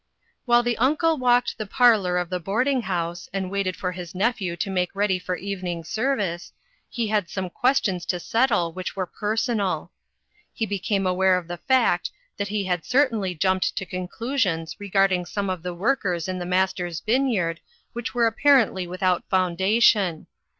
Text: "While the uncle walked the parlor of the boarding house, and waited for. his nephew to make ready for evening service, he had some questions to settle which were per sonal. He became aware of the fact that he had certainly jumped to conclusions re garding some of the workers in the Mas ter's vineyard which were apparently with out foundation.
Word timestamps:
"While 0.45 0.63
the 0.63 0.79
uncle 0.79 1.19
walked 1.19 1.59
the 1.59 1.67
parlor 1.67 2.17
of 2.17 2.31
the 2.31 2.39
boarding 2.39 2.81
house, 2.81 3.29
and 3.31 3.51
waited 3.51 3.75
for. 3.75 3.91
his 3.91 4.15
nephew 4.15 4.55
to 4.57 4.69
make 4.71 4.89
ready 4.95 5.19
for 5.19 5.35
evening 5.35 5.83
service, 5.83 6.51
he 6.89 7.09
had 7.09 7.29
some 7.29 7.51
questions 7.51 8.03
to 8.07 8.19
settle 8.19 8.73
which 8.73 8.95
were 8.95 9.05
per 9.05 9.35
sonal. 9.35 9.89
He 10.55 10.65
became 10.65 11.05
aware 11.05 11.37
of 11.37 11.47
the 11.47 11.57
fact 11.57 12.09
that 12.37 12.47
he 12.47 12.63
had 12.63 12.83
certainly 12.83 13.35
jumped 13.35 13.75
to 13.75 13.85
conclusions 13.85 14.75
re 14.79 14.89
garding 14.89 15.23
some 15.23 15.51
of 15.51 15.61
the 15.61 15.75
workers 15.75 16.27
in 16.27 16.39
the 16.39 16.47
Mas 16.47 16.73
ter's 16.73 16.99
vineyard 16.99 17.59
which 17.93 18.15
were 18.15 18.25
apparently 18.25 18.87
with 18.87 19.03
out 19.03 19.23
foundation. 19.29 20.25